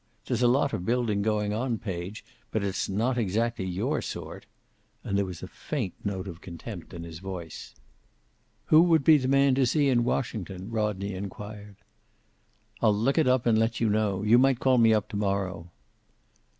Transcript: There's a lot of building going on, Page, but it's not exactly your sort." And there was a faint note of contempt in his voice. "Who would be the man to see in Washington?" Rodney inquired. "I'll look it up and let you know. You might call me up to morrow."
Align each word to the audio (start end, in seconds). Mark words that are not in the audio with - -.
There's 0.25 0.41
a 0.41 0.47
lot 0.47 0.73
of 0.73 0.83
building 0.83 1.21
going 1.21 1.53
on, 1.53 1.77
Page, 1.77 2.25
but 2.49 2.63
it's 2.63 2.89
not 2.89 3.19
exactly 3.19 3.65
your 3.65 4.01
sort." 4.01 4.47
And 5.03 5.15
there 5.15 5.25
was 5.27 5.43
a 5.43 5.47
faint 5.47 5.93
note 6.03 6.27
of 6.27 6.41
contempt 6.41 6.91
in 6.91 7.03
his 7.03 7.19
voice. 7.19 7.75
"Who 8.65 8.81
would 8.81 9.03
be 9.03 9.19
the 9.19 9.27
man 9.27 9.53
to 9.53 9.65
see 9.67 9.89
in 9.89 10.03
Washington?" 10.03 10.71
Rodney 10.71 11.13
inquired. 11.13 11.75
"I'll 12.81 12.95
look 12.97 13.19
it 13.19 13.27
up 13.27 13.45
and 13.45 13.59
let 13.59 13.79
you 13.79 13.89
know. 13.91 14.23
You 14.23 14.39
might 14.39 14.59
call 14.59 14.79
me 14.79 14.91
up 14.91 15.07
to 15.09 15.17
morrow." 15.17 15.69